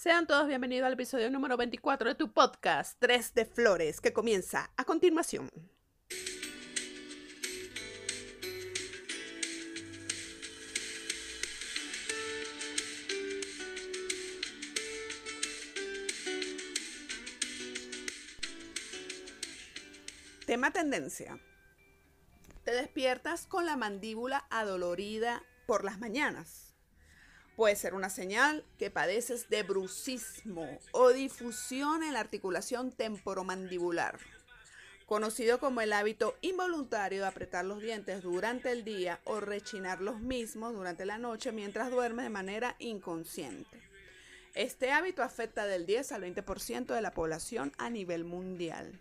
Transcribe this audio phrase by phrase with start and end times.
[0.00, 4.70] Sean todos bienvenidos al episodio número 24 de tu podcast, Tres de Flores, que comienza
[4.76, 5.50] a continuación.
[20.46, 21.40] Tema tendencia.
[22.62, 26.57] Te despiertas con la mandíbula adolorida por las mañanas.
[27.58, 34.16] Puede ser una señal que padeces de brucismo o difusión en la articulación temporomandibular,
[35.06, 40.20] conocido como el hábito involuntario de apretar los dientes durante el día o rechinar los
[40.20, 43.82] mismos durante la noche mientras duermes de manera inconsciente.
[44.54, 49.00] Este hábito afecta del 10 al 20% de la población a nivel mundial.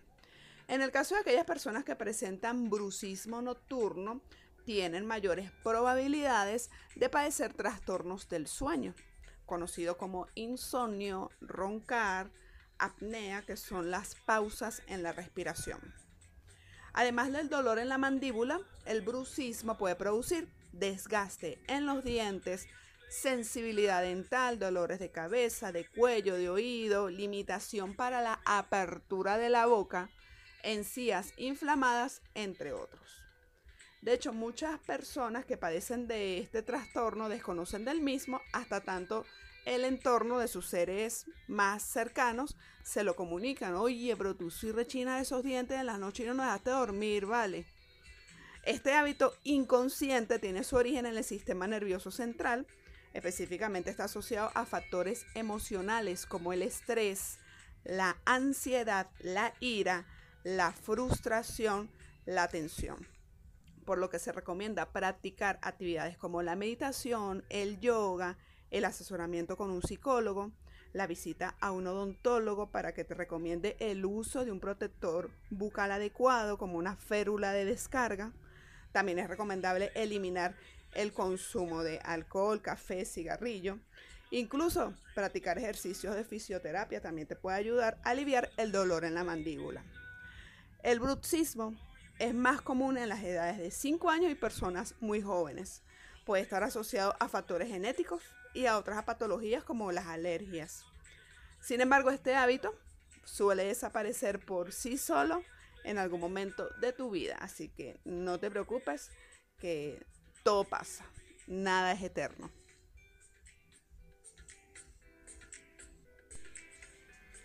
[0.67, 4.19] En el caso de aquellas personas que presentan brucismo nocturno,
[4.67, 8.93] tienen mayores probabilidades de padecer trastornos del sueño,
[9.45, 12.29] conocido como insomnio, roncar,
[12.77, 15.79] apnea, que son las pausas en la respiración.
[16.91, 22.67] Además del dolor en la mandíbula, el brucismo puede producir desgaste en los dientes,
[23.09, 29.65] sensibilidad dental, dolores de cabeza, de cuello, de oído, limitación para la apertura de la
[29.65, 30.09] boca,
[30.61, 33.26] encías inflamadas, entre otros.
[34.07, 39.25] De hecho, muchas personas que padecen de este trastorno desconocen del mismo hasta tanto
[39.65, 43.75] el entorno de sus seres más cercanos se lo comunican.
[43.75, 47.25] Oye, pero tú sí rechinas esos dientes en la noche y no nos dejaste dormir,
[47.25, 47.65] ¿vale?
[48.63, 52.65] Este hábito inconsciente tiene su origen en el sistema nervioso central.
[53.13, 57.39] Específicamente está asociado a factores emocionales como el estrés,
[57.83, 60.07] la ansiedad, la ira,
[60.45, 61.89] la frustración,
[62.25, 63.16] la tensión.
[63.87, 68.37] Por lo que se recomienda practicar actividades como la meditación, el yoga,
[68.69, 70.51] el asesoramiento con un psicólogo,
[70.91, 75.93] la visita a un odontólogo para que te recomiende el uso de un protector bucal
[75.93, 78.33] adecuado como una férula de descarga.
[78.91, 80.53] También es recomendable eliminar
[80.93, 83.79] el consumo de alcohol, café, cigarrillo.
[84.31, 89.23] Incluso practicar ejercicios de fisioterapia también te puede ayudar a aliviar el dolor en la
[89.23, 89.81] mandíbula.
[90.83, 91.73] El bruxismo
[92.19, 95.83] es más común en las edades de 5 años y personas muy jóvenes.
[96.25, 98.23] Puede estar asociado a factores genéticos
[98.53, 100.83] y a otras patologías como las alergias.
[101.61, 102.73] Sin embargo, este hábito
[103.23, 105.43] suele desaparecer por sí solo
[105.83, 107.37] en algún momento de tu vida.
[107.39, 109.11] Así que no te preocupes
[109.57, 110.05] que
[110.43, 111.05] todo pasa.
[111.47, 112.49] Nada es eterno.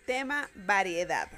[0.05, 1.29] Tema variedad.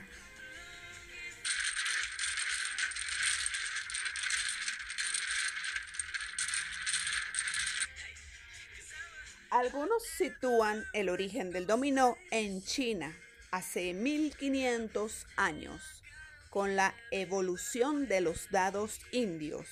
[9.56, 13.16] Algunos sitúan el origen del dominó en China
[13.52, 16.04] hace 1500 años,
[16.50, 19.66] con la evolución de los dados indios.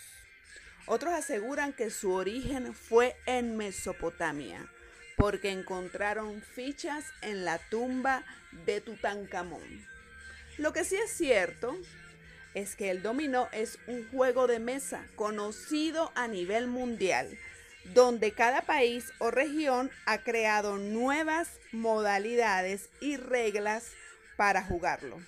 [0.85, 4.65] Otros aseguran que su origen fue en Mesopotamia,
[5.17, 8.23] porque encontraron fichas en la tumba
[8.65, 9.85] de Tutankamón.
[10.57, 11.75] Lo que sí es cierto
[12.53, 17.37] es que el dominó es un juego de mesa conocido a nivel mundial
[17.85, 23.91] donde cada país o región ha creado nuevas modalidades y reglas
[24.37, 25.19] para jugarlo.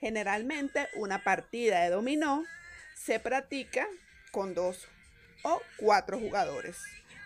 [0.00, 2.44] Generalmente una partida de dominó
[2.94, 3.86] se practica
[4.30, 4.88] con dos
[5.42, 6.76] o cuatro jugadores,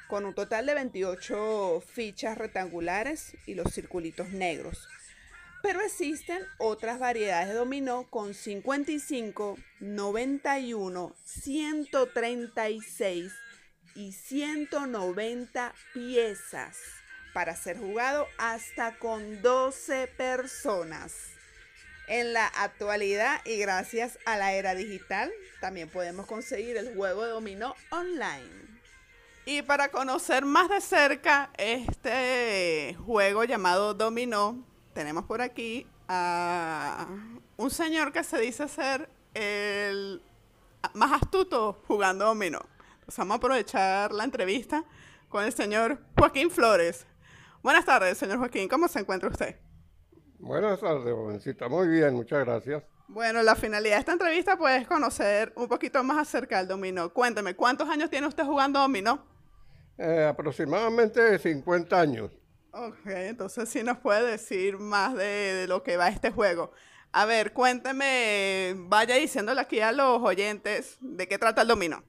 [0.08, 4.88] con un total de 28 fichas rectangulares y los circulitos negros.
[5.62, 13.32] Pero existen otras variedades de dominó con 55, 91, 136
[13.94, 16.76] y 190 piezas
[17.32, 21.14] para ser jugado hasta con 12 personas.
[22.06, 27.30] En la actualidad y gracias a la era digital, también podemos conseguir el juego de
[27.30, 28.80] dominó online.
[29.44, 34.64] Y para conocer más de cerca este juego llamado dominó,
[34.94, 37.06] tenemos por aquí a
[37.56, 40.22] un señor que se dice ser el
[40.94, 42.60] más astuto jugando dominó
[43.16, 44.84] vamos a aprovechar la entrevista
[45.28, 47.06] con el señor Joaquín Flores.
[47.62, 48.68] Buenas tardes, señor Joaquín.
[48.68, 49.56] ¿Cómo se encuentra usted?
[50.38, 51.68] Buenas tardes, jovencita.
[51.68, 52.82] Muy bien, muchas gracias.
[53.08, 57.12] Bueno, la finalidad de esta entrevista pues, es conocer un poquito más acerca del dominó.
[57.12, 59.24] Cuénteme, ¿cuántos años tiene usted jugando dominó?
[59.96, 62.30] Eh, aproximadamente 50 años.
[62.70, 66.70] Ok, entonces sí nos puede decir más de, de, lo que va este juego.
[67.10, 72.04] A ver, cuénteme, vaya diciéndole aquí a los oyentes de qué trata el dominó.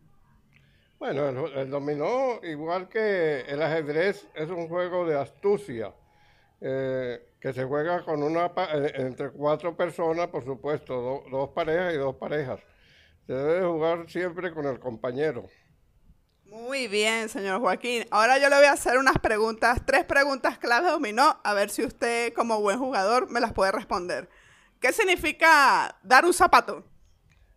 [1.00, 5.94] Bueno, el, dominó, igual que el ajedrez, es un juego de astucia
[6.60, 11.98] eh, que se juega con una eh, entre cuatro personas, por supuesto, dos parejas y
[11.98, 12.60] dos parejas.
[13.26, 15.46] Se debe jugar siempre con el compañero.
[16.44, 18.06] Muy bien, señor Joaquín.
[18.12, 21.70] Ahora yo le voy a hacer unas preguntas, tres preguntas clave de dominó, a ver
[21.70, 24.28] si usted como buen jugador me las puede responder.
[24.82, 26.84] ¿Qué significa dar un zapato?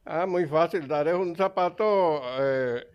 [0.05, 0.87] Ah, muy fácil.
[0.87, 2.87] Dar es un zapato eh,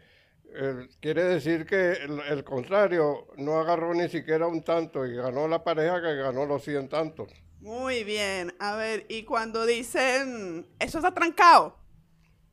[1.00, 6.02] quiere decir que el, contrario no agarró ni siquiera un tanto y ganó la pareja
[6.02, 7.32] que ganó los 100 tantos.
[7.60, 8.54] Muy bien.
[8.60, 11.78] A ver, y cuando dicen, eso está trancado.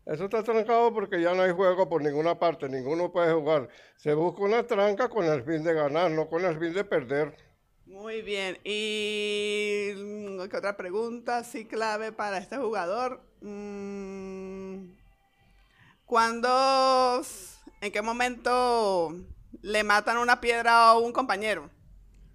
[0.06, 3.68] Eso está trancado porque ya no hay juego por ninguna parte, ninguno puede jugar.
[3.96, 7.34] Se busca una tranca con el fin de ganar, no con el fin de perder.
[7.86, 8.58] Muy bien.
[8.64, 9.94] ¿Y
[10.48, 13.22] qué otra pregunta sí clave para este jugador?
[13.40, 14.90] Mm,
[16.04, 17.22] ¿Cuándo
[17.84, 19.14] ¿En qué momento
[19.60, 21.68] le matan una piedra a un compañero?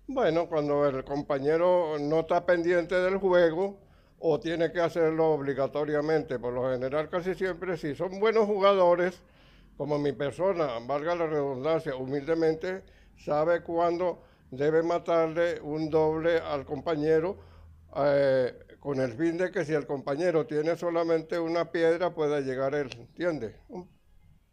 [0.06, 3.80] Bueno, cuando el compañero no está pendiente del juego
[4.20, 6.38] o tiene que hacerlo obligatoriamente.
[6.38, 9.24] Por lo general, casi siempre, si son buenos jugadores,
[9.76, 12.84] como mi persona, valga la redundancia, humildemente,
[13.18, 14.22] sabe cuándo
[14.52, 17.40] debe matarle un doble al compañero
[17.96, 22.76] eh, con el fin de que si el compañero tiene solamente una piedra pueda llegar
[22.76, 23.56] él, ¿entiende?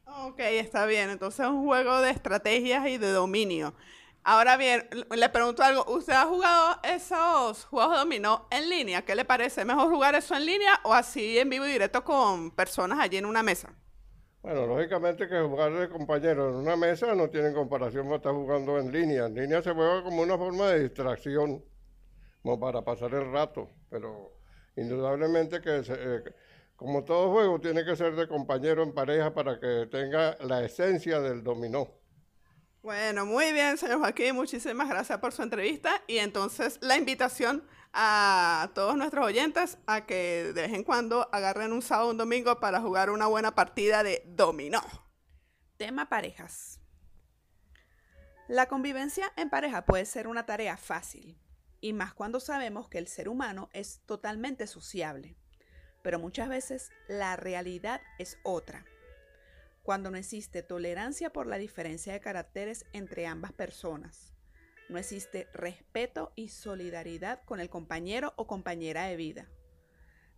[0.06, 1.10] Ok, está bien.
[1.10, 3.74] Entonces es un juego de estrategias y de dominio.
[4.22, 5.84] Ahora bien, le pregunto algo.
[5.86, 9.02] ¿Usted ha jugado esos juegos de dominó en línea?
[9.02, 9.64] ¿Qué le parece?
[9.64, 13.26] ¿Mejor jugar eso en línea o así en vivo y directo con personas allí en
[13.26, 13.72] una mesa?
[14.42, 18.78] Bueno, lógicamente que jugar de compañeros en una mesa no tiene comparación con estar jugando
[18.78, 19.26] en línea.
[19.26, 21.64] En línea se juega como una forma de distracción,
[22.42, 24.32] como para pasar el rato, pero
[24.76, 26.22] indudablemente que eh,
[26.76, 31.20] como todo juego, tiene que ser de compañero en pareja para que tenga la esencia
[31.20, 31.88] del dominó.
[32.82, 34.34] Bueno, muy bien, señor Joaquín.
[34.36, 36.02] Muchísimas gracias por su entrevista.
[36.06, 41.72] Y entonces la invitación a todos nuestros oyentes a que de vez en cuando agarren
[41.72, 44.82] un sábado o un domingo para jugar una buena partida de dominó.
[45.78, 46.78] Tema parejas.
[48.48, 51.40] La convivencia en pareja puede ser una tarea fácil,
[51.80, 55.36] y más cuando sabemos que el ser humano es totalmente sociable
[56.06, 58.84] pero muchas veces la realidad es otra.
[59.82, 64.32] Cuando no existe tolerancia por la diferencia de caracteres entre ambas personas,
[64.88, 69.48] no existe respeto y solidaridad con el compañero o compañera de vida.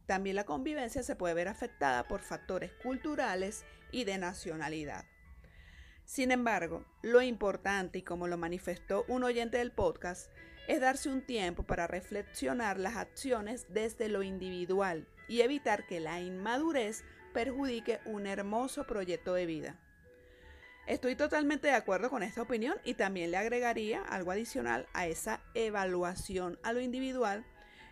[0.07, 5.05] También la convivencia se puede ver afectada por factores culturales y de nacionalidad.
[6.09, 10.33] Sin embargo, lo importante y como lo manifestó un oyente del podcast,
[10.67, 16.19] es darse un tiempo para reflexionar las acciones desde lo individual y evitar que la
[16.19, 19.77] inmadurez perjudique un hermoso proyecto de vida.
[20.87, 25.43] Estoy totalmente de acuerdo con esta opinión y también le agregaría algo adicional a esa
[25.53, 27.45] evaluación a lo individual,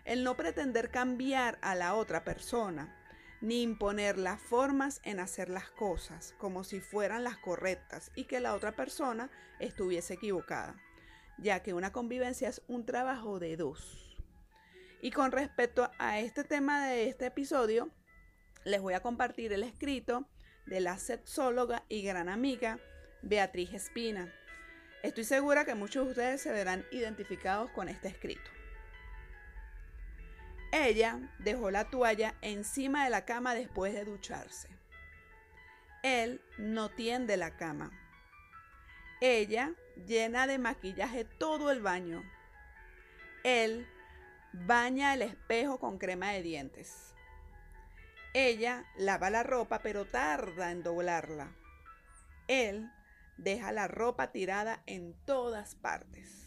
[0.05, 2.96] el no pretender cambiar a la otra persona,
[3.41, 8.39] ni imponer las formas en hacer las cosas como si fueran las correctas y que
[8.39, 9.29] la otra persona
[9.59, 10.75] estuviese equivocada,
[11.37, 14.17] ya que una convivencia es un trabajo de dos.
[15.01, 17.89] Y con respecto a este tema de este episodio,
[18.65, 20.27] les voy a compartir el escrito
[20.65, 22.79] de la sexóloga y gran amiga
[23.21, 24.33] Beatriz Espina.
[25.03, 28.49] Estoy segura que muchos de ustedes se verán identificados con este escrito.
[30.71, 34.69] Ella dejó la toalla encima de la cama después de ducharse.
[36.03, 37.91] Él no tiende la cama.
[39.21, 39.71] Ella
[40.05, 42.23] llena de maquillaje todo el baño.
[43.43, 43.87] Él
[44.65, 47.13] Baña el espejo con crema de dientes.
[48.33, 51.51] Ella lava la ropa pero tarda en doblarla.
[52.47, 52.89] Él
[53.37, 56.46] deja la ropa tirada en todas partes.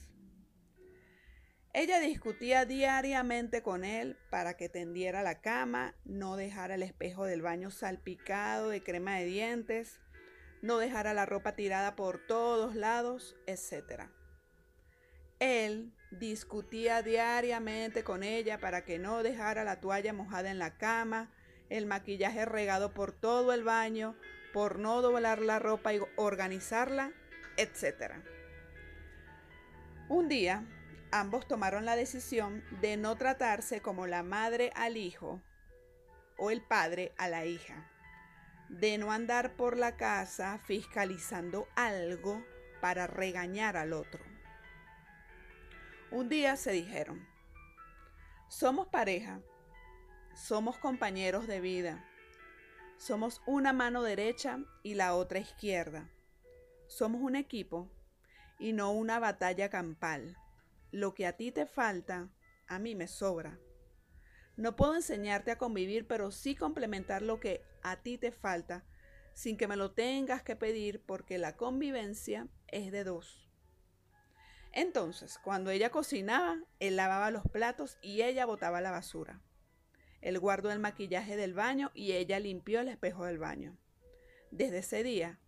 [1.72, 7.42] Ella discutía diariamente con él para que tendiera la cama, no dejara el espejo del
[7.42, 10.00] baño salpicado de crema de dientes,
[10.62, 14.08] no dejara la ropa tirada por todos lados, etc.
[15.38, 21.32] Él discutía diariamente con ella para que no dejara la toalla mojada en la cama,
[21.68, 24.16] el maquillaje regado por todo el baño,
[24.52, 27.12] por no doblar la ropa y organizarla,
[27.56, 28.14] etc.
[30.08, 30.66] Un día,
[31.12, 35.40] ambos tomaron la decisión de no tratarse como la madre al hijo
[36.36, 37.90] o el padre a la hija,
[38.68, 42.42] de no andar por la casa fiscalizando algo
[42.80, 44.24] para regañar al otro.
[46.10, 47.26] Un día se dijeron,
[48.48, 49.40] somos pareja,
[50.34, 52.04] somos compañeros de vida,
[52.96, 56.08] somos una mano derecha y la otra izquierda,
[56.88, 57.88] somos un equipo
[58.58, 60.36] y no una batalla campal.
[60.90, 62.30] Lo que a ti te falta,
[62.66, 63.58] a mí me sobra.
[64.56, 68.84] No puedo enseñarte a convivir, pero sí complementar lo que a ti te falta,
[69.32, 73.48] sin que me lo tengas que pedir, porque la convivencia es de dos.
[74.72, 79.40] Entonces, cuando ella cocinaba, él lavaba los platos y ella botaba la basura.
[80.20, 83.78] Él guardó el maquillaje del baño y ella limpió el espejo del baño.
[84.50, 85.40] Desde ese día,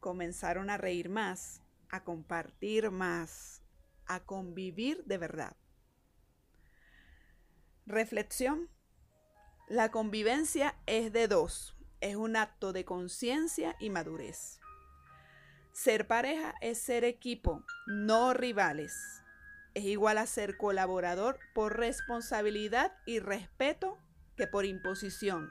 [0.00, 3.63] comenzaron a reír más, a compartir más,
[4.06, 5.56] a convivir de verdad.
[7.86, 8.70] Reflexión.
[9.68, 14.60] La convivencia es de dos, es un acto de conciencia y madurez.
[15.72, 19.22] Ser pareja es ser equipo, no rivales.
[19.74, 23.98] Es igual a ser colaborador por responsabilidad y respeto
[24.36, 25.50] que por imposición.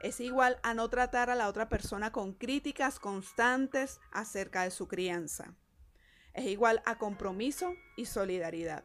[0.00, 4.86] Es igual a no tratar a la otra persona con críticas constantes acerca de su
[4.86, 5.54] crianza.
[6.36, 8.84] Es igual a compromiso y solidaridad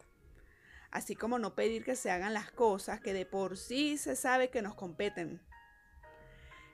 [0.92, 4.50] así como no pedir que se hagan las cosas que de por sí se sabe
[4.50, 5.42] que nos competen.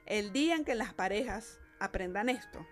[0.06, 2.66] El día en que las parejas aprendan esto,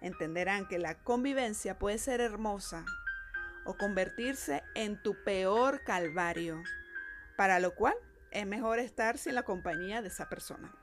[0.00, 2.84] entenderán que la convivencia puede ser hermosa
[3.64, 6.60] o convertirse en tu peor calvario,
[7.36, 7.94] para lo cual
[8.32, 10.74] es mejor estar sin la compañía de esa persona.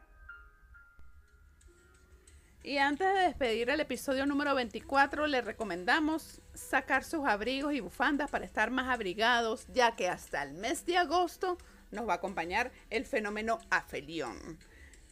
[2.62, 8.30] Y antes de despedir el episodio número 24, les recomendamos sacar sus abrigos y bufandas
[8.30, 11.58] para estar más abrigados, ya que hasta el mes de agosto
[11.92, 14.60] nos va a acompañar el fenómeno afelión.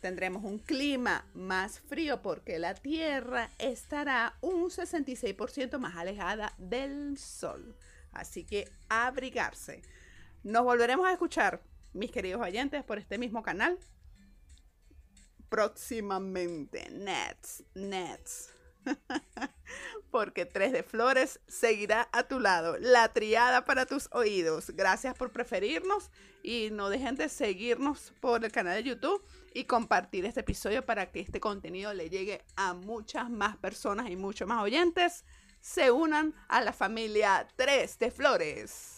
[0.01, 7.77] Tendremos un clima más frío porque la Tierra estará un 66% más alejada del Sol.
[8.12, 9.84] Así que abrigarse.
[10.44, 11.62] Nos volveremos a escuchar,
[11.94, 13.80] mis queridos oyentes, por este mismo canal
[15.50, 16.89] próximamente.
[16.92, 18.50] Nets, Nets.
[20.12, 24.72] Porque Tres de Flores seguirá a tu lado, la triada para tus oídos.
[24.72, 26.10] Gracias por preferirnos
[26.44, 29.24] y no dejen de seguirnos por el canal de YouTube
[29.54, 34.16] y compartir este episodio para que este contenido le llegue a muchas más personas y
[34.16, 35.25] muchos más oyentes.
[35.60, 38.97] Se unan a la familia Tres de Flores.